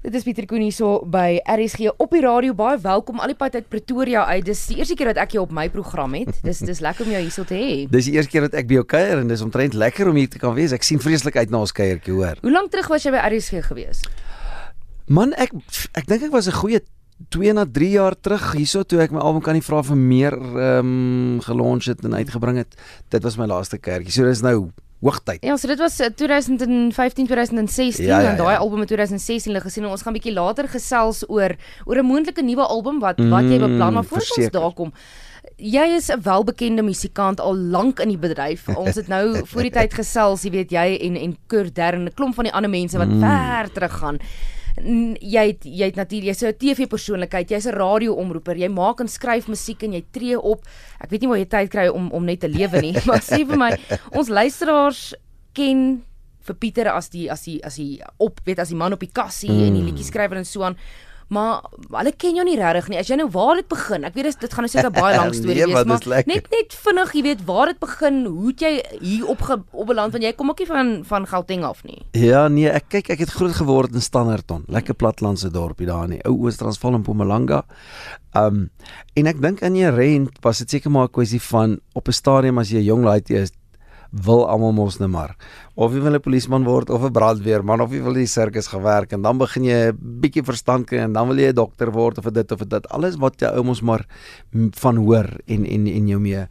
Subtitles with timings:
[0.00, 2.54] Dit is Pieter Koen hierso by RSG op die radio.
[2.56, 4.46] Baie welkom al die pad uit Pretoria uit.
[4.46, 6.38] Dis die eerste keer dat ek jou op my program het.
[6.40, 7.74] Dis dis lekker om jou hierso te hê.
[7.92, 10.32] Dis die eerste keer dat ek by jou kuier en dis omtrent lekker om hier
[10.32, 10.72] te kan wees.
[10.72, 12.40] Ek sien vreeslik uit na ons kuiertjie, hoor.
[12.40, 14.00] Hoe lank terug was jy by RSG gewees?
[15.12, 15.52] Man, ek
[15.92, 16.80] ek dink ek was 'n goeie
[17.28, 20.32] 2 na 3 jaar terug hierso toe ek my album kan nie vra vir meer
[20.32, 22.72] ehm um, gelonch het en uitgebring het.
[23.12, 24.16] Dit was my laaste kuiertjie.
[24.16, 25.44] So dis nou hoogtyd.
[25.44, 28.58] Ja, so dit was 2015 2016 Ja, ja, en daai ja.
[28.58, 32.42] album in 2016 hulle gesien en ons gaan bietjie later gesels oor oor 'n moontlike
[32.42, 34.60] nuwe album wat wat jy beplan maar voor ons verseker.
[34.60, 34.92] daar kom.
[35.56, 38.68] Jy is 'n welbekende musikant al lank in die bedryf.
[38.82, 42.14] Ons het nou voor die tyd gesels, jy weet jy en en Kurt Dern, 'n
[42.14, 44.18] klomp van die ander mense wat ver terug gaan.
[44.80, 49.48] Jy het jy het natuurlik jy's 'n TV-persoonlikheid, jy's 'n radio-omroeper, jy maak en skryf
[49.48, 50.64] musiek en jy tree op.
[51.00, 53.44] Ek weet nie waar jy tyd kry om om net te lewe nie, maar sê
[53.46, 53.76] vir my,
[54.12, 55.14] ons luisteraars
[55.52, 56.02] ken
[56.40, 59.12] vir Pieter as die as die as die op weet as die man op die
[59.12, 59.66] kassie mm.
[59.66, 60.76] en die liedjie skrywer en so aan.
[61.30, 61.60] Maar
[61.94, 62.98] hulle ken jou nie regtig nie.
[62.98, 64.02] As jy nou waar dit begin.
[64.08, 66.26] Ek weet dis dit gaan nou seker baie lank storie Nee, wees, maar lekker.
[66.34, 70.12] net net vinnig, jy weet waar dit begin, hoe het jy hier op op beland
[70.12, 72.02] want jy kom ook nie van van Gauteng af nie.
[72.18, 76.10] Ja, nee, ek kyk ek het groot geword in Standerton, lekker platlandse dorpie daar in
[76.18, 77.62] die ou Oos-Transvaal in Mpumalanga.
[78.34, 78.70] Um
[79.14, 82.12] en ek dink in die rent was dit seker maar 'n kwessie van op 'n
[82.12, 83.52] stadium as jy 'n jong laaitie is,
[84.10, 85.36] wil almal mos net maar
[85.74, 88.66] of jy wil 'n polisieman word of 'n brandweerman of jy wil in die sirkus
[88.66, 91.92] gewerk en dan begin jy 'n bietjie verstand kry en dan wil jy 'n dokter
[91.92, 94.06] word of dit of dit alles wat jy ou mos maar
[94.52, 96.46] van hoor en en en jou mee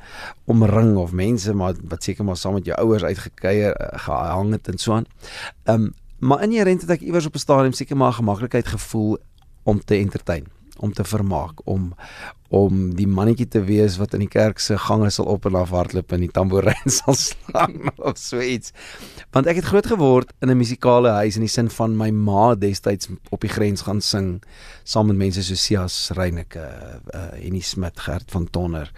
[0.46, 4.68] omring of mense maar wat seker maar saam met jou ouers uitgekeier eh, gehang het
[4.68, 5.06] en so aan.
[5.66, 9.18] Um maar inherent het ek iewers op 'n stadium seker maar gemaklikheid gevoel
[9.64, 10.46] om te entertain,
[10.80, 11.94] om te vermaak, om
[12.50, 15.70] om die mannetjie te wees wat in die kerk se gange sal op en af
[15.70, 18.74] hardloop en die tamboerijn sal slaan of so iets.
[19.36, 22.56] Want ek het groot geword in 'n musikale huis in die sin van my ma
[22.56, 24.42] destyds op die grens gaan sing
[24.84, 26.64] saam met mense so Sias Reyneke,
[27.14, 28.90] uh Henny Smit, Gert van Tonner,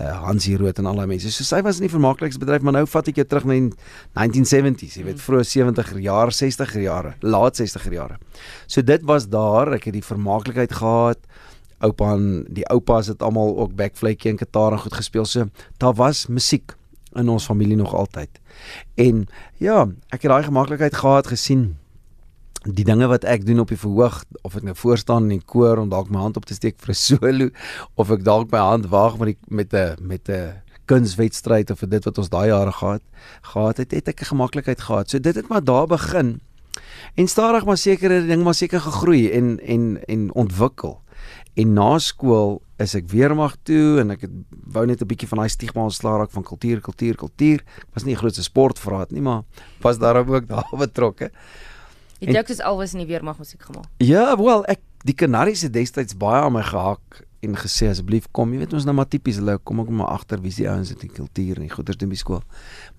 [0.00, 1.32] uh Hansie Rood en al daai mense.
[1.32, 3.72] So sy was in die vermaaklikheidsbedryf, maar nou vat ek jou terug na die
[4.18, 8.18] 1970s, jy weet vroeë 70er jare, 60er jare, laat 60er jare.
[8.66, 11.24] So dit was daar, ek het die vermaaklikheid gehad.
[11.78, 15.24] Oupa en die oupas het almal ook backflake en gitaar en goed gespeel.
[15.24, 16.74] So daar was musiek
[17.12, 18.40] in ons familie nog altyd.
[18.94, 21.76] En ja, ek het daai gemaklikheid gehad gesien
[22.66, 25.46] die dinge wat ek doen op die verhoog of ek nou voor staan in die
[25.46, 27.50] koor om dalk my hand op te steek vir 'n solo
[27.94, 32.04] of ek dalk my hand waag met die met 'n met 'n kunswedstryd of dit
[32.04, 33.02] wat ons daai jare gehad
[33.42, 35.10] gehad het, het ek 'n gemaklikheid gehad.
[35.10, 36.40] So dit het maar daar begin.
[37.14, 41.00] En stadig maar seker het die ding maar seker gegroei en en en ontwikkel.
[41.58, 44.34] En na skool is ek weermag toe en ek het
[44.74, 47.64] wou net 'n bietjie van daai stigma ontslaa raak van kultuur, kultuur, kultuur.
[47.88, 49.42] Ek was nie 'n groot sportvraat nie, maar
[49.82, 51.30] was daarom ook daar betrokke.
[52.20, 53.86] Het jy ook soos Elvis in die weermag musiek gemaak?
[53.98, 58.52] Ja, wel, ek die Kanaries het destyds baie aan my gehak en gesê asseblief kom,
[58.52, 61.00] jy weet ons nou maar tipies hulle kom ook maar agter wie se ouens het
[61.04, 62.42] die kultuur en goeders doen by skool.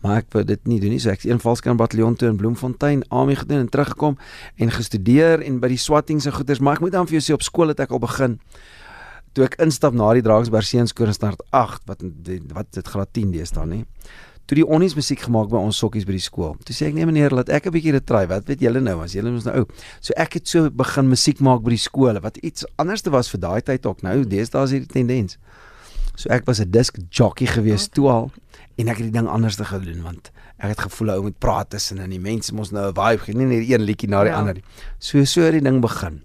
[0.04, 2.40] Maar ek wou dit nie doen nie, so ek het een valskerm bataljon toe in
[2.40, 4.20] Bloemfontein AME gedoen en teruggekom
[4.58, 7.36] en gestudeer en by die swatting se goeders, maar ek moet dan vir jou sê
[7.36, 8.40] op skool het ek al begin
[9.38, 12.02] toe ek instap na die Drakensberg Seenskool in start 8 wat
[12.56, 13.84] wat dit graad 10 deesdae nie.
[14.50, 16.56] Toe die onnies musiek gemaak by ons sokkies by die skool.
[16.66, 18.26] Toe sê ek nee meneer, laat ek 'n bietjie dit try.
[18.28, 19.66] Wat weet julle nou as julle mos nou ou.
[20.02, 23.30] So ek het so begin musiek maak by die skole wat iets anders te was
[23.30, 24.02] vir daai tyd ook.
[24.02, 25.38] Nou deesdae is hierdie tendens.
[26.16, 27.94] So ek was 'n disk jockey gewees Okay.
[27.94, 28.32] toe al
[28.80, 31.70] en ek het die ding anders te gedoen want ek het gevoel ou moet praat
[31.70, 34.32] tussen en die mense mos nou 'n vibe gee, nie net een liedjie na die
[34.32, 34.40] Ja.
[34.40, 34.64] ander nie.
[34.98, 36.22] So so het die ding begin.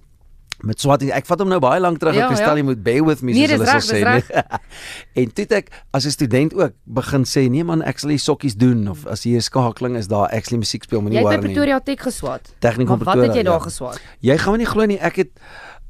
[0.60, 1.10] Met swatting.
[1.10, 2.14] Ek vat hom nou baie lank terug.
[2.14, 2.62] Ja, ek stel ja.
[2.62, 4.34] jy moet bear with me Nee, soos hulle sal reg, sê.
[4.34, 4.60] nee.
[5.24, 8.18] en toe het ek as 'n student ook begin sê nee man, ek sal die
[8.22, 11.26] sokkies doen of as hier 'n skakeling is daar actually musiek speel, Jy moenie het
[11.26, 11.54] by hoor nie.
[11.54, 12.54] Pretoria Tech geswat.
[12.62, 13.68] Maar van wat het Pretoria, jy daar ja.
[13.68, 14.00] geswat?
[14.20, 15.30] Jy gaan my nie glo nie, ek het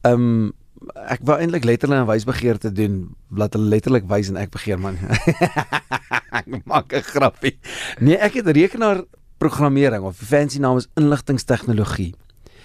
[0.03, 0.53] ehm um,
[1.09, 4.99] ek wou eintlik letterlik 'n wysbegeerte doen, laat hulle letterlik wys en ek begeer man.
[6.41, 7.59] ek maak 'n grappie.
[8.01, 9.05] Nee, ek het rekenaar
[9.39, 12.15] programmering of fancy naam is inligtingstegnologie.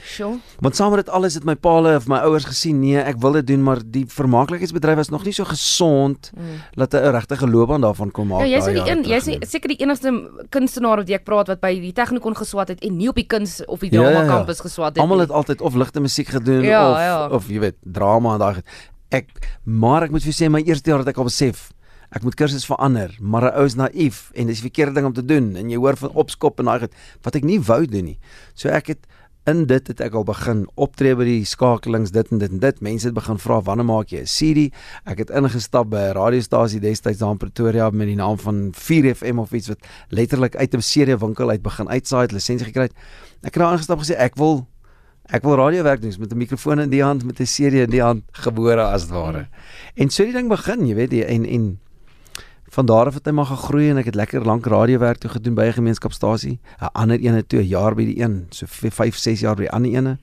[0.10, 0.40] Sjoe.
[0.60, 3.32] Want saam met dit alles het my paale of my ouers gesien, nee, ek wil
[3.38, 6.44] dit doen, maar die vermaaklikheidsbedryf was nog nie so gesond Mm.
[6.76, 8.42] dat 'n regte loopbaan daarvan kon maak.
[8.42, 10.10] Ja, jy's die een, jy's seker die enigste
[10.50, 13.66] kunstenaar wat ek praat wat by die Technikon geswat het en nie op die kuns
[13.66, 14.38] of die Ja, ja, drama ja.
[14.38, 14.98] kampus geswat het.
[15.00, 15.26] Almal nie.
[15.26, 17.28] het altyd of ligte musiek gedoen Ja, of ja.
[17.30, 18.62] of jy weet, drama en daai
[19.12, 19.28] ek
[19.64, 21.72] maar ek moet vir jou sê my eerste jaar het ek al besef
[22.12, 25.14] ek moet kursus verander, maar 'n ou is naïef en dis die verkeerde ding om
[25.14, 28.06] te doen en jy hoor van opskop en daai goed wat ek nie wou doen
[28.06, 28.20] nie.
[28.56, 29.08] So ek het
[29.50, 32.82] in dit het ek al begin optree by die skakelings dit en dit en dit.
[32.86, 34.74] Mense het begin vra wanneer maak jy 'n CD?
[35.06, 39.40] Ek het ingestap by 'n radiostasie destyds daar in Pretoria met die naam van 4FM
[39.40, 39.80] of iets wat
[40.10, 42.94] letterlik uit 'n CD winkel uit begin uitsaai het, lisensie gekry het.
[43.42, 44.68] Ek het daar ingestap gesê ek wil
[45.30, 48.02] Ek wil radiowerk doen met 'n mikrofoon in die hand, met 'n CD in die
[48.02, 49.48] hand, gebore as ware.
[49.94, 51.80] En so die ding begin, jy weet, en en
[52.70, 55.56] van daar af het hy maar gegroei en ek het lekker lank radiowerk toe gedoen
[55.56, 56.60] by 'n gemeenskapstasie.
[56.82, 59.72] 'n Ander ene toe 'n jaar by die een, so 5, 6 jaar by die
[59.72, 60.18] ander ene.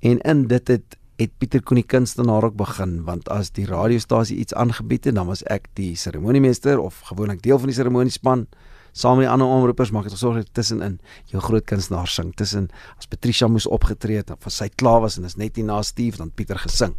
[0.00, 4.54] En in dit het het Pieter Koenie kunstenaar ook begin want as die radiostasie iets
[4.54, 8.46] aangebied het dan was ek die seremoniemeester of gewoonlik deel van die seremoniespan
[8.92, 10.96] saam met die ander omroepers maak dit gesorg het tussenin
[11.32, 15.18] jou groot kunstenaar sing tussen as Patricia moes opgetree het of as sy klaar was
[15.20, 16.96] en is net nie na Steve dan Pieter gesing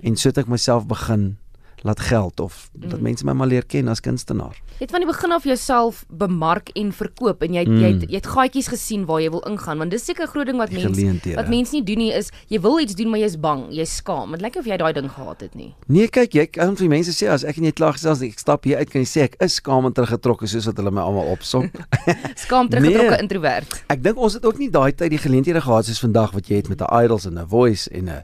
[0.00, 1.34] en so het ek myself begin
[1.82, 3.02] laat geld of dat mm.
[3.02, 4.56] mense my maar leer ken as kunstenaar.
[4.78, 7.80] Jy het van die begin af jouself bemark en verkoop en jy mm.
[7.80, 10.46] jy het, jy het gaatjies gesien waar jy wil ingaan want dis seker 'n groot
[10.46, 13.36] ding wat mense wat mense nie doen nie is jy wil iets doen maar jy's
[13.40, 14.32] bang, jy's skaam.
[14.32, 15.74] Dit lyk of jy daai ding gehad het nie.
[15.86, 18.64] Nee, kyk, jy kan vir mense sê as ek en jy klaar gesels ek stap
[18.64, 21.32] hier uit kan jy sê ek is skaam en teruggetrokke soos wat hulle my almal
[21.32, 21.70] opsom.
[22.44, 23.80] skaam teruggetrokke nee, introvert.
[23.88, 26.60] Ek dink ons het ook nie daai tyd die geleenthede gehad soos vandag wat jy
[26.62, 28.22] het met 'n idols en 'n voice en 'n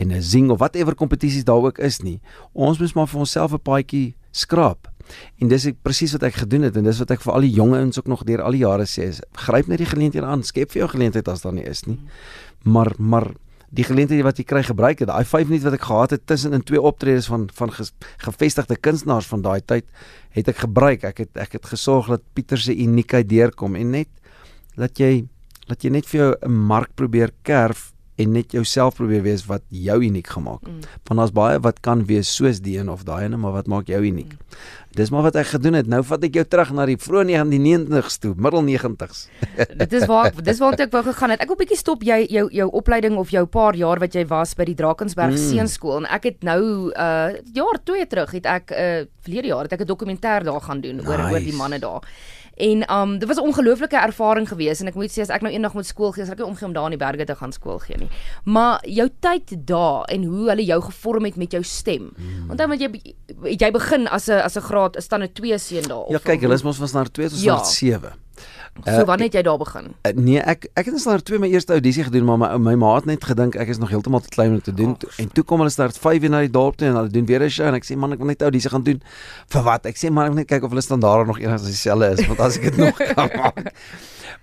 [0.00, 2.20] en 'n zing of whatever kompetisies daar ook is nie.
[2.52, 4.88] Ons moes maar vir onsself 'n paadjie skraap.
[5.38, 7.54] En dis ek presies wat ek gedoen het en dis wat ek vir al die
[7.54, 10.42] jonge ouens ook nog deur al die jare sê is gryp net die geleenthede aan,
[10.42, 11.98] skep vir jou geleentheid as daar nie is nie.
[12.64, 13.34] Maar maar
[13.74, 16.54] die geleenthede wat jy kry gebruik het, daai 5 minute wat ek gehad het tussen
[16.54, 17.72] in twee optredes van van
[18.22, 19.86] gevestigde kunstenaars van daai tyd,
[20.34, 21.04] het ek gebruik.
[21.04, 24.08] Ek het ek het gesorg dat Pieter se uniekheid deurkom en net
[24.76, 25.26] dat jy
[25.68, 29.62] dat jy net vir jou 'n mark probeer kerf en net jouself probeer wees wat
[29.68, 30.62] jou uniek gemaak.
[30.62, 30.80] Mm.
[31.08, 33.90] Want daar's baie wat kan wees soos die een of daai een, maar wat maak
[33.90, 34.32] jou uniek?
[34.32, 34.84] Mm.
[34.94, 35.88] Dis maar wat ek gedoen het.
[35.90, 39.24] Nou vat ek jou terug na die vroeë 1990s toe, middel 90s.
[39.82, 41.42] Dit is waar dis waar ek wou gegaan het.
[41.42, 44.54] Ek wil bietjie stop jy jou jou opleiding of jou paar jaar wat jy was
[44.54, 45.48] by die Drakensberg mm.
[45.48, 46.60] Seunskool en ek het nou
[46.94, 50.80] uh jaar 2 terug het ek uh verlede jaar het ek 'n dokumentêr daar gaan
[50.84, 51.08] doen nice.
[51.08, 52.06] oor oor die manne daar.
[52.56, 55.52] En um dit was 'n ongelooflike ervaring geweest en ek moet sê as ek nou
[55.52, 57.52] eendag moet skool gee, sal ek nie omgee om daar in die berge te gaan
[57.52, 58.08] skool gee nie.
[58.44, 62.12] Maar jou tyd daar en hoe hulle jou gevorm het met jou stem.
[62.16, 62.50] Hmm.
[62.50, 62.90] Onthou want jy
[63.42, 66.18] het jy begin as 'n as 'n graad 'n standaard 2 seun daar of Ja,
[66.18, 67.98] kyk, hulle is mos van standaard 2 tot standaard ja.
[67.98, 68.23] 7.
[68.82, 69.92] So uh, wanneer het jy daar begin?
[70.02, 72.94] Uh, nee, ek ek het net twee my eerste audisie gedoen, maar my my ma
[72.96, 74.96] het net gedink ek is nog heeltemal te klein om te doen.
[74.98, 77.26] Oh, en toe kom hulle start 5 in na die dorp toe en hulle doen
[77.28, 79.00] weer 'n show en ek sê man, ek wil net audisie gaan doen.
[79.54, 79.86] Vir wat?
[79.86, 82.40] Ek sê man, ek wil net kyk of hulle standaarde nog eendag dieselfde is, want
[82.40, 83.72] as ek dit nog kan maak.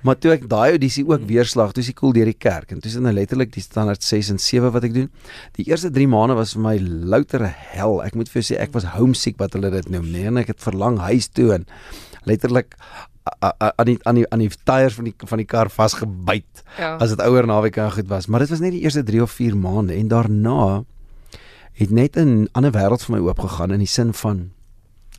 [0.02, 2.72] Maar toe ek daai audisie ook weer slag, toe is ek cool deur die kerk
[2.72, 5.12] en toe is dit nou letterlik die standaard 6 en 7 wat ek doen.
[5.60, 7.46] Die eerste 3 maande was vir my louter
[7.76, 8.02] hel.
[8.02, 10.56] Ek moet vir jou sê ek was homesick wat hulle dit noem, nee, en ek
[10.56, 11.68] het verlang huis toe en
[12.24, 12.78] letterlik
[13.24, 16.96] aan die aan die aan die tyres van die van die kar vasgebyt ja.
[16.98, 19.32] as dit ouer naweek en goed was maar dit was net die eerste 3 of
[19.38, 20.84] 4 maande en daarna
[21.78, 24.50] het net 'n ander wêreld vir my oopgegaan in die sin van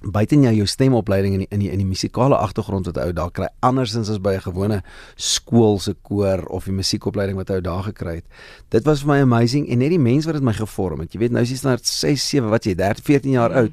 [0.02, 3.30] buite jy jou stemopleiding in die, in die in die musikale agtergrond wat ou daar
[3.30, 4.82] kry andersins as by 'n gewone
[5.16, 8.26] skool se koor of die musiekopleiding wat ou daar gekry het
[8.70, 11.20] dit was vir my amazing en net die mense wat dit my gevorm het jy
[11.20, 13.56] weet nou is jy standaard 6 7 wat jy 13 14 jaar mm.
[13.56, 13.72] oud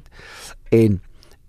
[0.70, 1.00] en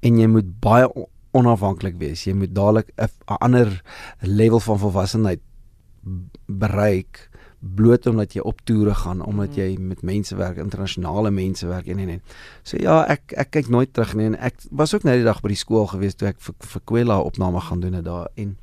[0.01, 0.87] en jy moet baie
[1.31, 2.23] onafhanklik wees.
[2.23, 3.81] Jy moet dadelik 'n ander
[4.19, 5.39] level van volwassenheid
[6.45, 7.29] bereik
[7.61, 9.55] bloot omdat jy op toere gaan, omdat mm.
[9.55, 12.21] jy met mense werk, internasionale mense werk en en en.
[12.63, 15.41] So ja, ek ek kyk nooit terug nie en ek was ook nou die dag
[15.41, 18.57] by die skool gewees toe ek vir, vir Kwela opname gaan doen het daar en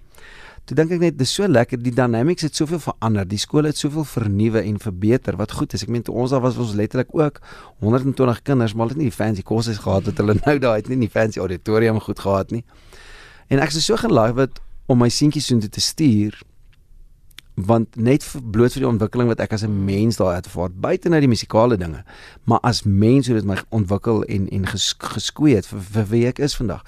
[0.69, 3.25] Toe dink ek net dis so lekker die dynamics het soveel verander.
[3.25, 5.87] Die skool het soveel vernuwe en verbeter wat goed is.
[5.87, 7.41] Ek meen toe ons daar was was letterlik ook
[7.81, 10.91] 120 kinders, maar hulle het nie die fancy kosses gehad wat hulle nou daar het
[10.93, 12.67] nie, die fancy auditorium goed gehad nie.
[13.49, 14.61] En ek is so gelaai wat
[14.93, 16.37] om my seentjies so toe te stuur
[17.59, 21.09] want net vir, bloot vir die ontwikkeling wat ek as 'n mens daar ervaar buite
[21.09, 22.05] nou die musikale dinge
[22.45, 26.27] maar as mens hoe dit my ontwikkel en en ges, geskoei het vir, vir wie
[26.27, 26.85] ek is vandag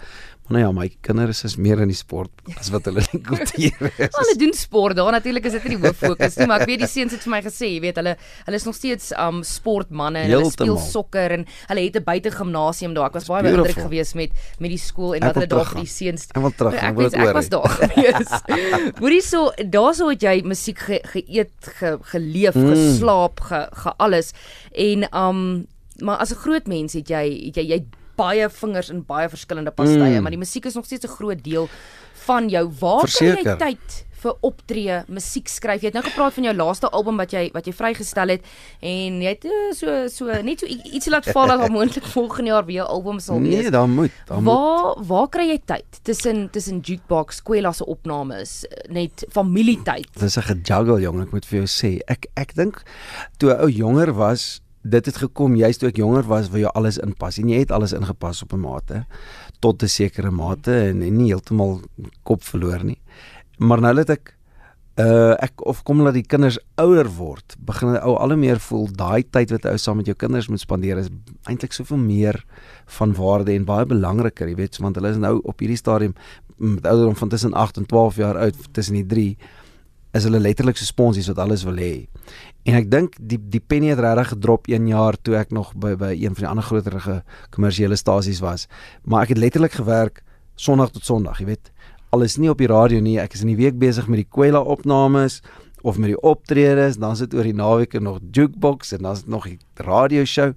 [0.50, 4.16] Nou ja, my kinders is meer in die sport as wat hulle in kultuur is.
[4.16, 6.83] hulle doen sport, daar natuurlik is dit nie die hoof fokus nie, maar ek weet
[6.83, 8.16] die seuns het vir my gesê, jy weet, hulle
[8.49, 12.35] hulle is nog steeds um sportmanne en hulle speel sokker en hulle het 'n buite
[12.35, 13.12] gimnasium daar.
[13.12, 15.95] Ek was baie beïndruk geweest met met die skool en wat hulle daar vir die
[15.95, 16.26] seuns.
[16.35, 18.30] Ek wil terug, ek, weet, ek was daar gewees.
[19.02, 22.75] Hoorie so, daarso het jy musiek ge, geëet, ge, geleef, mm.
[22.75, 24.35] geslaap, ge, ge alles
[24.75, 25.66] en um
[26.00, 27.85] maar as 'n groot mens het jy het jy jy
[28.21, 30.23] baie vingers in baie verskillende pastye, mm.
[30.23, 31.69] maar die musiek is nog steeds 'n groot deel
[32.27, 32.71] van jou.
[32.81, 33.43] Waar Verseker.
[33.43, 35.81] kry jy tyd vir optree, musiek skryf?
[35.81, 38.45] Jy het nou gepraat van jou laaste album wat jy wat jy vrygestel het
[38.85, 42.67] en jy het eh, so so net so iets laat val dat moontlik volgende jaar
[42.69, 43.62] weer 'n album sal wees.
[43.62, 45.07] Nee, dan moet, dan waar, moet.
[45.09, 50.09] Waar kry jy tyd tussen tussen jukebox, Kwela se opnames, net familietyd?
[50.19, 51.99] Dis 'n gejuggle jong, ek moet vir jou sê.
[52.07, 52.83] Ek ek dink
[53.39, 56.99] toe ou jonger was dit het gekom juist toe ek jonger was waar jy alles
[56.99, 59.05] inpas en jy het alles ingepas op 'n mate
[59.61, 61.81] tot 'n sekere mate en, en nie heeltemal
[62.23, 63.01] kop verloor nie.
[63.59, 64.37] Maar nou dat ek
[64.97, 69.23] uh ek of kom dat die kinders ouer word, begin ou al meer voel daai
[69.31, 71.09] tyd wat ou saam met jou kinders moet spandeer is
[71.49, 72.45] eintlik soveel meer
[72.99, 76.15] van waarde en baie belangriker, jy weet, want hulle is nou op hierdie stadium
[76.57, 79.37] met ouderdom van tussen 8 en 12 jaar oud, tussen die 3
[80.12, 82.09] is hulle letterlik so sponsies wat alles wil hê.
[82.67, 85.95] En ek dink die die penny het regtig gedrop 1 jaar toe ek nog by
[85.99, 87.21] by een van die ander groterige
[87.55, 88.67] kommersiële stasies was.
[89.05, 90.23] Maar ek het letterlik gewerk
[90.61, 91.71] Sondag tot Sondag, jy weet.
[92.12, 93.17] Alles nie op die radio nie.
[93.23, 95.40] Ek is in die week besig met die Kwela opnames
[95.81, 99.33] of met die optredes, dan sit oor die naweke nog jukebox en dan is dit
[99.33, 100.52] nog die radio show.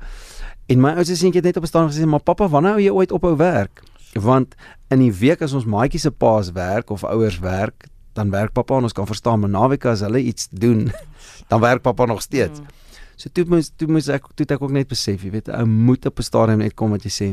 [0.67, 3.37] En my ouers het net op staan gesê, "Maar pappa, wanneer hou jy ooit ophou
[3.37, 3.83] werk?"
[4.13, 4.55] Want
[4.89, 8.77] in die week as ons maatjies se paas werk of ouers werk, dan werk pappa
[8.77, 10.91] en ons kan verstaan, maar naweke as hulle iets doen,
[11.49, 12.59] dan werk pappa nog steeds.
[12.59, 12.67] Mm.
[13.15, 16.05] So toe moet toe moet ek toe ek ook net besef, jy weet, ou moet
[16.05, 17.29] op 'n stadium net kom wat jy sê.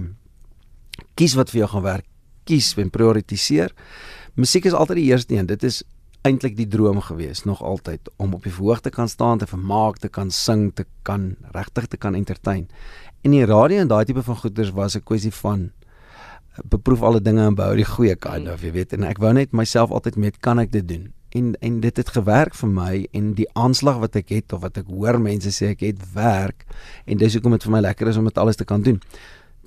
[1.15, 2.07] Kies wat vir jou gaan werk.
[2.45, 3.73] Kies en prioritiseer.
[4.35, 5.47] Musiek is altyd die eerste een.
[5.47, 5.83] Dit is
[6.23, 9.99] eintlik die droom gewees nog altyd om op die verhoog te kan staan, te vermaak,
[9.99, 12.69] te kan sing, te kan regtig te kan entertain.
[13.25, 15.71] En die radio en daai tipe van goeders was 'n kwessie van
[16.65, 18.95] beproef alle dinge en behou die goeie kant of jy weet.
[18.97, 21.11] En ek wou net myself altyd met kan ek dit doen?
[21.31, 24.81] En en dit het gewerk vir my en die aanslag wat ek het of wat
[24.83, 26.67] ek hoor mense sê ek het werk
[27.07, 28.99] en dis hoekom dit vir my lekker is om dit alles te kan doen.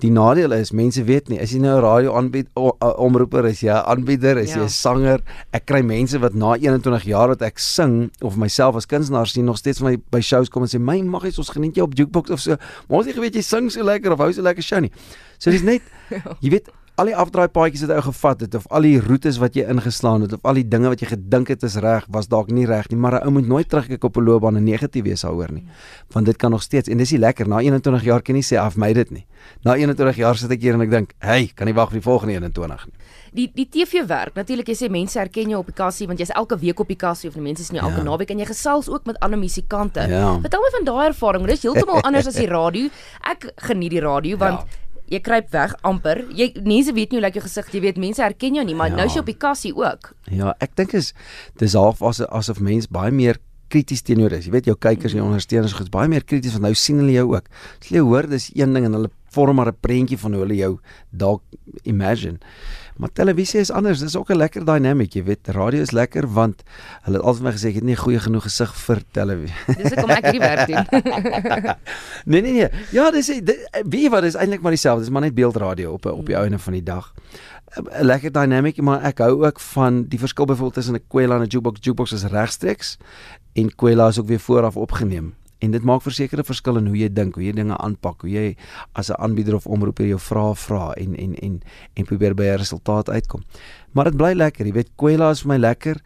[0.02, 3.72] Die nadeel is mense weet nie is jy nou 'n radio aanbied omroeper is jy
[3.72, 4.58] 'n aanbieder is ja.
[4.58, 5.20] jy 'n sanger
[5.52, 9.44] ek kry mense wat na 21 jaar wat ek sing of myself as kunstenaar sien
[9.44, 11.82] nog steeds van my by shows kom en sê my mag jy ons geniet jy
[11.82, 12.56] op jukebox of so?
[12.88, 14.90] Maar ons nie geweet jy sing so lekker of hou so lekker show nie
[15.44, 15.82] so dis net
[16.44, 19.56] jy weet al die afdraai paadjies wat jy gevat het of al die roetes wat
[19.58, 22.52] jy ingeslaan het of al die dinge wat jy gedink het is reg was dalk
[22.54, 25.22] nie reg nie maar 'n ou moet nooit terugkyk op 'n loopbaan en negatief wees
[25.26, 25.64] daaroor nie
[26.12, 28.56] want dit kan nog steeds en dis nie lekker na 21 jaar kan jy sê
[28.56, 29.26] af my dit nie.
[29.62, 32.04] Na 21 jaar sit ek hier en ek dink hey kan nie wag vir die
[32.04, 32.94] volgende 21 nie.
[33.32, 36.30] Die die TV werk natuurlik jy sê mense herken jou op die kassie want jy's
[36.30, 38.02] elke week op die kassie of die mense is nie elke ja.
[38.02, 40.38] naweek en jy gesels ook met ander musikante ja.
[40.40, 42.88] vertel my van daai ervaring dis heeltemal anders as die radio.
[43.22, 44.82] Ek geniet die radio want ja
[45.12, 46.24] jy kruip weg amper.
[46.34, 48.92] Jy mense weet nie hoe lyk jou gesig, jy weet mense herken jou nie, maar
[48.92, 49.00] ja.
[49.00, 50.12] nou is jy op die kassie ook.
[50.32, 51.12] Ja, ek dink is
[51.60, 53.40] dis half as asof mense baie meer
[53.72, 54.46] krities teenoor is.
[54.46, 57.16] Jy weet jou kykers en jou ondersteuners is baie meer krities want nou sien hulle
[57.16, 57.48] jou ook.
[57.80, 60.56] As jy hoor dis een ding en hulle vorm maar 'n prentjie van hoe hulle
[60.56, 60.78] jou
[61.10, 61.42] dalk
[61.82, 62.38] imagine.
[62.96, 63.98] Maar televisie is anders.
[63.98, 65.48] Dis ook 'n lekker dynamic, jy weet.
[65.48, 66.62] Radio is lekker want
[67.02, 69.56] hulle het altyd my gesê ek het nie goeie genoeg gesig vir televisie.
[69.66, 70.86] Dis ek kom ek hierdie werk doen.
[72.30, 72.68] nee nee nee.
[72.90, 73.40] Ja, dis
[73.84, 75.02] wie wat is eintlik maar dieselfde.
[75.04, 77.14] Dis maar net beeldradio op op die einde van die dag.
[77.74, 81.42] 'n Lekker dynamic, maar ek hou ook van die verskil byvoorbeeld tussen 'n Kwela en
[81.42, 81.78] 'n jukebox.
[81.80, 82.98] Jukebox is regstreeks
[83.52, 85.34] en Kwela is ook weer vooraf opgeneem
[85.64, 88.30] en dit maak verseker 'n verskil in hoe jy dink, hoe jy dinge aanpak, hoe
[88.30, 88.56] jy
[88.92, 91.60] as 'n aanbieder of omroeper jou vrae vra en en en
[91.94, 93.42] en probeer by 'n resultaat uitkom.
[93.92, 96.00] Maar dit bly lekker, jy weet, Kwela is vir my lekker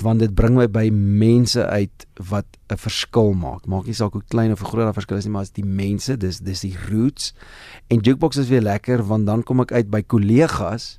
[0.00, 3.66] want dit bring my by mense uit wat 'n verskil maak.
[3.66, 5.64] Maak nie saak hoe klein of hoe groot daai verskil is nie, maar as die
[5.64, 7.34] mense, dis dis die roots.
[7.88, 10.98] En Jukebox is weer lekker want dan kom ek uit by kollegas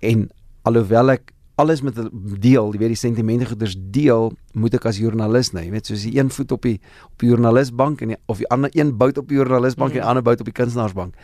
[0.00, 0.30] en
[0.62, 1.98] alhoewel ek alles met
[2.40, 6.02] deel, jy weet die sentimente goeders deel, moet ek as joernalis nou, jy weet soos
[6.06, 6.74] die een voet op die
[7.06, 10.00] op die joernalisbank en die, of die ander een bout op die joernalisbank mm.
[10.00, 11.14] en die ander bout op die kunstenaarsbank.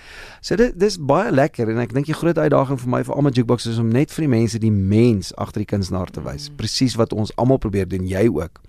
[0.41, 3.35] So dit dis baie lekker en ek dink die groot uitdaging vir my vir almal
[3.35, 6.51] jukebox is om net vir die mense die mens agter die kunstenaar te wys.
[6.51, 6.61] Mm.
[6.63, 8.63] Presies wat ons almal probeer doen, jy ook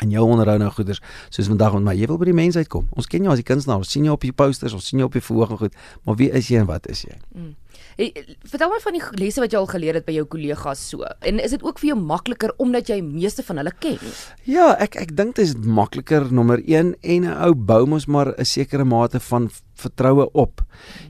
[0.00, 2.86] en jou onderhou nou goeders soos vandag met my jy wil by die mense uitkom
[2.96, 5.08] ons ken jou as die kunstenaar ons sien jou op die posters ons sien jou
[5.10, 7.50] op die verhoog en goed maar wie is jy en wat is jy mm.
[7.96, 8.12] Hey,
[8.48, 11.04] vertel my van die lesse wat jy al geleer het by jou kollegas so.
[11.28, 13.98] En is dit ook vir jou makliker omdat jy meeste van hulle ken?
[14.48, 18.32] Ja, ek ek dink dit is makliker nommer 1 en 'n ou bou mos maar
[18.38, 20.62] 'n sekere mate van vertroue op.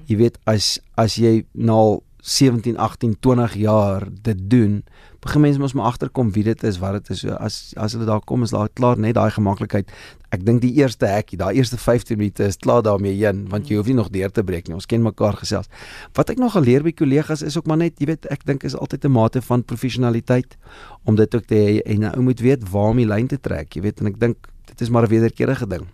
[0.06, 4.84] Jy weet as as jy nou 17, 18, 20 jaar dit doen,
[5.22, 7.22] begin mense mos maar agterkom wie dit is, wat dit is.
[7.24, 9.90] So as as hulle daar kom is daar klaar net daai gemaklikheid.
[10.34, 13.78] Ek dink die eerste hekkie, daai eerste 15 minute is klaar daarmee heen want jy
[13.78, 14.78] hoef nie nog deur te breek nie.
[14.78, 15.70] Ons ken mekaar gesels.
[16.14, 18.78] Wat ek nog geleer by kollegas is ook maar net, jy weet, ek dink is
[18.78, 20.56] altyd 'n mate van professionaliteit
[21.04, 23.74] om dit ook te hê en nou moet weet waar om die lyn te trek,
[23.74, 25.86] jy weet, en ek dink dit is maar 'n wederkerige ding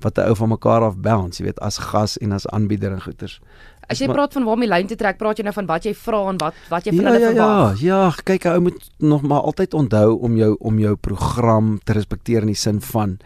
[0.00, 3.02] wat 'n ou van mekaar af bounce, jy weet, as gas en as aanbieder en
[3.02, 3.40] goeters.
[3.92, 5.94] As jy praat van waar die lyn te trek, praat jy nou van wat jy
[5.98, 7.82] vra en wat wat jy van ja, hulle ja, verwag.
[7.82, 11.96] Ja, ja, kyk, ou moet nog maar altyd onthou om jou om jou program te
[11.98, 13.18] respekteer in die sin van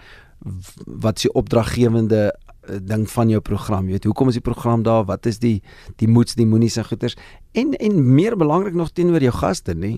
[0.87, 3.87] wat se opdraggewende eh, ding van jou program.
[3.87, 5.07] Jy weet, hoekom is die program daar?
[5.09, 5.63] Wat is die
[6.03, 7.17] die moets, die moenies en goeters?
[7.53, 9.97] En en meer belangrik nog teenoor jou gaste, nê?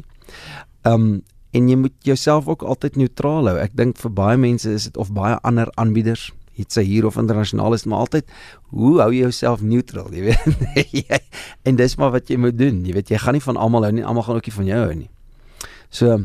[0.85, 1.11] Ehm um,
[1.57, 3.57] en jy moet jouself ook altyd neutraal hou.
[3.57, 7.17] Ek dink vir baie mense is dit of baie ander aanbieders iets se hier of
[7.17, 8.31] internasionaal is maar altyd
[8.75, 11.23] hoe hou jy jouself neutral jy weet
[11.67, 13.93] en dis maar wat jy moet doen jy weet jy gaan nie van almal hou
[13.93, 15.11] nie almal gaan ook nie van jou hou nie
[15.89, 16.19] so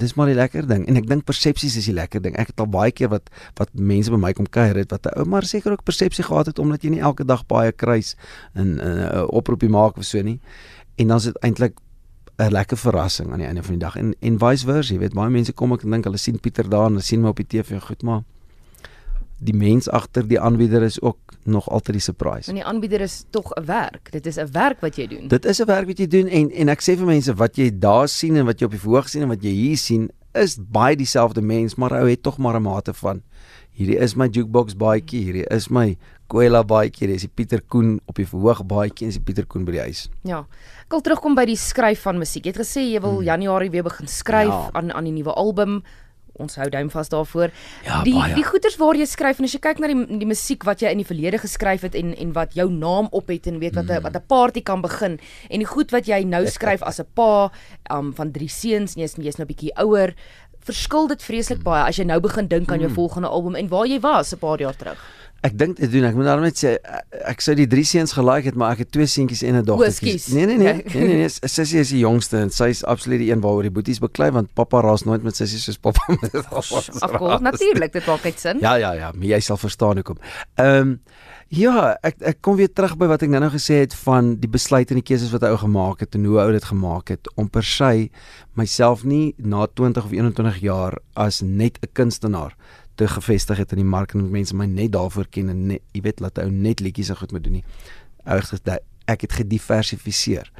[0.00, 2.36] dis maar die lekker ding en ek dink persepsies is die lekker ding.
[2.40, 3.28] Ek het al baie keer wat
[3.60, 6.46] wat mense by my kom kuier het wat 'n ou maar seker ook persepsie gehad
[6.46, 8.16] het omdat jy nie elke dag baie kruis
[8.54, 10.40] in 'n oproepie maak of so nie.
[10.96, 11.74] En dan is dit eintlik
[12.38, 15.14] 'n lekker verrassing aan die einde van die dag en en vice versa, jy weet,
[15.14, 17.46] baie mense kom ek dink hulle sien Pieter daar en hulle sien my op die
[17.46, 18.22] TV en goed maar
[19.40, 22.50] die mens agter die aanbieder is ook nog altyd die surprise.
[22.50, 24.12] En die aanbieder is tog 'n werk.
[24.12, 25.28] Dit is 'n werk wat jy doen.
[25.28, 27.78] Dit is 'n werk wat jy doen en en ek sê vir mense wat jy
[27.78, 30.58] daar sien en wat jy op die verhoog sien en wat jy hier sien is
[30.58, 33.22] baie dieselfde mens, maar ou het tog maar 'n mate van
[33.72, 35.96] hierdie is my jukebox baadjie, hierdie is my
[36.30, 39.64] Kwela baadjie, dis die Pieter Koen op die verhoog baadjie en dis die Pieter Koen
[39.64, 40.04] by die huis.
[40.22, 40.44] Ja.
[40.84, 42.44] Ek wil terugkom by die skryf van musiek.
[42.44, 43.26] Jy het gesê jy wil hmm.
[43.26, 44.70] Januarie weer begin skryf ja.
[44.78, 45.82] aan aan die nuwe album
[46.40, 47.50] ons hou duim vas daarvoor.
[47.84, 48.34] Ja, die baie.
[48.34, 50.92] die goeters waar jy skryf en as jy kyk na die die musiek wat jy
[50.94, 53.88] in die verlede geskryf het en en wat jou naam op het en weet wat
[53.88, 54.02] 'n mm.
[54.02, 55.18] wat 'n party kan begin
[55.50, 57.50] en die goed wat jy nou skryf as 'n pa
[57.92, 60.14] um, van drie seuns en jy's jy's nou 'n bietjie ouer,
[60.64, 62.98] verskil dit vreeslik baie as jy nou begin dink aan jou mm.
[62.98, 65.00] volgende album en waar jy was 'n paar jaar terug.
[65.40, 66.74] Ek dink dit doen ek moet daarmee sê
[67.24, 70.20] ek sou die drie seuns gelike het maar ek het twee seentjies en 'n dogtertjie.
[70.34, 70.82] Nee nee nee.
[70.94, 73.72] Nee nee, nee Sissie is die jongste en sy is absoluut die een waaroor die
[73.72, 76.90] boeties beklei want pappa raas nooit met Sissie soos pappa met ons.
[77.00, 78.60] Afkom natuurlik dit maak net sin.
[78.60, 80.18] Ja ja ja, jy sal verstaan hoekom.
[80.56, 81.00] Ehm um,
[81.50, 84.94] ja, ek ek kom weer terug by wat ek nou-nou gesê het van die besluite
[84.94, 87.66] en die keuses wat ou gemaak het en hoe ou dit gemaak het om per
[87.66, 88.08] se
[88.58, 92.54] myself nie na 20 of 21 jaar as net 'n kunstenaar
[92.94, 96.02] te gevestig het in die mark en mense my net daarvoor ken en net, jy
[96.02, 97.64] weet laat ou net liedjies so goed moet doen nie.
[98.24, 98.44] Ek
[99.10, 100.52] ek het gediversifiseer.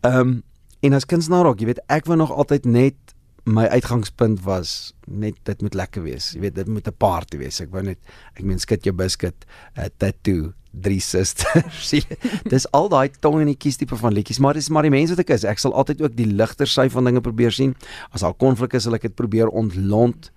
[0.00, 0.42] Ehm um,
[0.82, 3.01] en as kunstenaar ook, jy weet ek wou nog altyd net
[3.44, 6.32] my uitgangspunt was net dit moet lekker wees.
[6.36, 7.60] Jy weet dit moet 'n party wees.
[7.60, 7.98] Ek wou net
[8.34, 9.44] ek meen skit jou biscuit,
[9.76, 11.90] 'n tattoo, drie susters.
[12.54, 15.16] dis al daai tong en die kies tipe van liedjies, maar dis maar die mense
[15.16, 15.44] wat ek is.
[15.44, 17.74] Ek sal altyd ook die ligter sy van dinge probeer sien.
[18.12, 20.30] As daar konflik is, sal ek dit probeer ontlont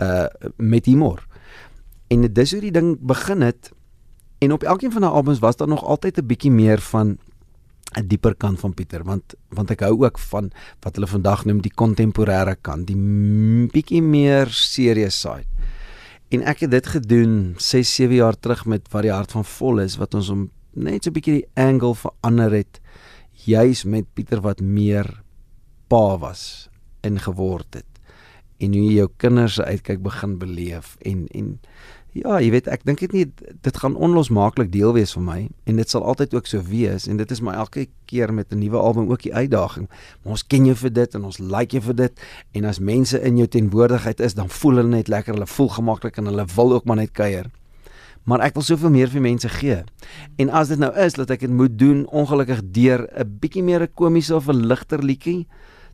[0.00, 0.26] uh
[0.56, 1.26] met humor.
[2.10, 3.70] En dis hoe die ding begin het.
[4.40, 7.18] En op elkeen van die albums was daar nog altyd 'n bietjie meer van
[7.98, 10.50] 'n dieper kant van Pieter want want ek hou ook van
[10.80, 12.96] wat hulle vandag noem die kontemporêre kant, die
[13.72, 15.48] bietjie meer serious side.
[16.30, 19.80] En ek het dit gedoen 6, 7 jaar terug met wat die hart van vol
[19.82, 22.80] is wat ons om net so 'n bietjie die angle verander het
[23.44, 25.22] juis met Pieter wat meer
[25.88, 26.68] pa was
[27.00, 27.86] en geword het.
[28.60, 31.60] En hoe jy jou kinders se uitkyk begin beleef en en
[32.10, 33.26] Ja, jy weet ek dink dit nie
[33.62, 35.38] dit gaan onlosmaaklik deel wees van my
[35.70, 38.58] en dit sal altyd ook so wees en dit is my elke keer met 'n
[38.58, 39.86] nuwe album ook die uitdaging.
[40.22, 42.12] Maar ons ken jou vir dit en ons like jou vir dit
[42.52, 46.16] en as mense in jou teenwoordigheid is, dan voel hulle net lekker, hulle voel gemaklik
[46.16, 47.46] en hulle wil ook maar net kuier.
[48.24, 49.84] Maar ek wil soveel meer vir mense gee.
[50.36, 53.82] En as dit nou is dat ek dit moet doen ongelukkig deur 'n bietjie meer
[53.82, 55.46] 'n komiese of 'n ligter liedjie,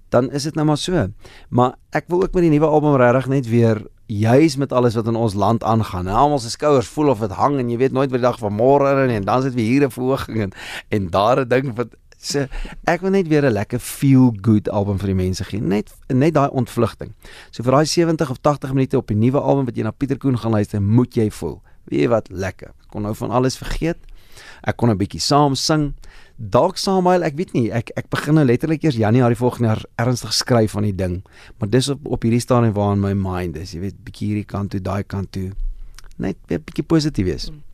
[0.09, 1.09] dan is dit nou maar so.
[1.49, 5.07] Maar ek wil ook met die nuwe album regtig net weer juis met alles wat
[5.07, 6.05] in ons land aangaan.
[6.05, 8.39] Nou almal se skouers voel of dit hang en jy weet nooit wat die dag
[8.39, 10.53] van môre is en dan sit we hier 'n verhoging en,
[10.89, 11.89] en daar 'n ding wat
[12.19, 12.49] se
[12.85, 15.61] ek wil net weer 'n lekker feel good album vir die mense gee.
[15.61, 17.13] Net net daai ontvlugting.
[17.51, 20.19] So vir daai 70 of 80 minute op die nuwe album wat jy na Pieter
[20.19, 21.61] Koen gaan luister, moet jy voel.
[21.85, 22.69] Weet jy wat lekker.
[22.69, 23.99] Ek kon nou van alles vergeet.
[24.63, 25.95] Ek kon 'n bietjie saam sing
[26.37, 30.35] dalk Samuel, ek weet nie, ek ek begin nou letterlik eers Januarie volgende jaar ernstig
[30.37, 31.23] skryf van die ding.
[31.59, 34.49] Maar dis op op hierdie stadium waar in my mind is, jy weet, bietjie hierdie
[34.49, 35.53] kant toe, daai kant toe.
[36.19, 37.49] Net 'n bietjie positief wees.
[37.49, 37.66] Hmm.